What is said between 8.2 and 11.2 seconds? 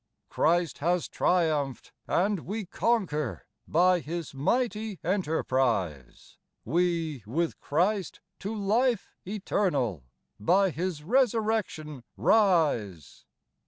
to life eternal, By His